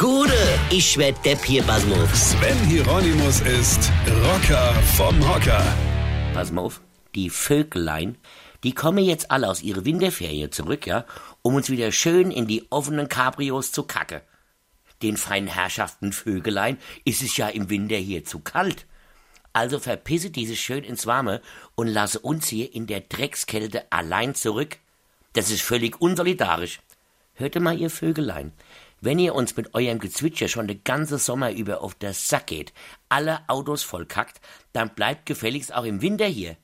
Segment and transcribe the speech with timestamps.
[0.00, 0.32] Gude,
[0.70, 2.30] ich werd Depp hier, Basmus.
[2.30, 3.92] Sven Hieronymus ist
[4.24, 5.62] Rocker vom Hocker.
[6.32, 6.80] Pass mal auf,
[7.14, 8.16] die Vögelein,
[8.64, 11.04] die kommen jetzt alle aus ihrer Winterferie zurück, ja,
[11.42, 14.22] um uns wieder schön in die offenen Cabrios zu kacke.
[15.02, 18.86] Den feinen Herrschaften Vögelein ist es ja im Winter hier zu kalt.
[19.52, 21.42] Also verpisse diese schön ins Warme
[21.74, 24.78] und lasse uns hier in der Dreckskälte allein zurück.
[25.34, 26.80] Das ist völlig unsolidarisch.
[27.34, 28.52] Hörte mal, ihr Vögelein,
[29.00, 32.72] wenn ihr uns mit eurem Gezwitscher schon den ganzen Sommer über auf der Sack geht,
[33.08, 34.40] alle Autos vollkackt,
[34.72, 36.56] dann bleibt gefälligst auch im Winter hier.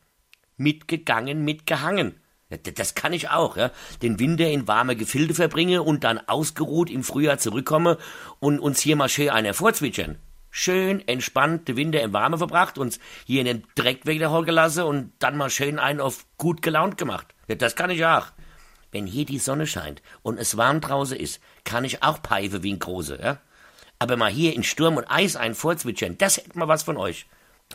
[0.56, 2.20] Mitgegangen, mitgehangen.
[2.74, 3.72] Das kann ich auch, ja.
[4.02, 7.98] Den Winter in warme Gefilde verbringe und dann ausgeruht im Frühjahr zurückkomme
[8.38, 10.18] und uns hier mal schön einer vorzwitschern.
[10.50, 15.12] Schön entspannt den Winter im Warme verbracht, uns hier in den Dreck wieder gelassen und
[15.18, 17.34] dann mal schön einen auf gut gelaunt gemacht.
[17.46, 18.28] Das kann ich auch.
[18.92, 22.72] Wenn hier die Sonne scheint und es warm draußen ist, kann ich auch peife wie
[22.72, 23.38] ein Große, ja?
[23.98, 27.26] Aber mal hier in Sturm und Eis einen vorzwitschern, das hätte mal was von euch.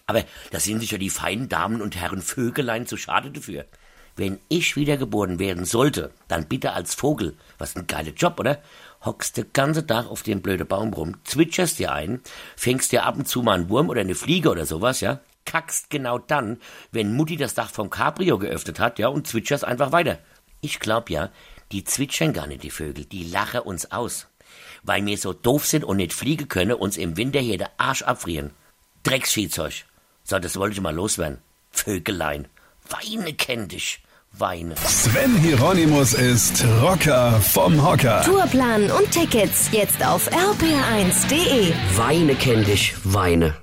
[0.06, 3.66] Aber da sind sich ja die feinen Damen und Herren Vögelein zu schade dafür.
[4.16, 7.36] Wenn ich wiedergeboren werden sollte, dann bitte als Vogel.
[7.58, 8.62] Was ein geiler Job, oder?
[9.03, 12.22] Hockst den ganzen Tag auf dem blöden Baum rum, zwitscherst dir ein,
[12.56, 15.22] fängst dir ab und zu mal einen Wurm oder eine Fliege oder sowas, ja?
[15.46, 16.59] Kackst genau dann,
[16.92, 20.20] wenn Mutti das Dach vom Cabrio geöffnet hat, ja, und zwitscherst einfach weiter.
[20.62, 21.30] Ich glaub ja,
[21.72, 24.28] die zwitschern gar nicht, die Vögel, die lachen uns aus.
[24.84, 28.03] Weil wir so doof sind und nicht fliegen können, uns im Winter hier der Arsch
[28.03, 28.52] abfrieren.
[29.03, 29.86] Drecksviehzeug.
[30.23, 31.40] So, das wollte ich mal loswerden.
[31.72, 32.48] Vögelein.
[32.90, 34.02] Weine kenn dich.
[34.34, 34.76] Weine.
[34.78, 38.22] Sven Hieronymus ist Rocker vom Hocker.
[38.23, 41.73] Tourplan und Tickets jetzt auf rpr1.de.
[41.98, 42.94] Weine kenn dich.
[43.03, 43.61] Weine.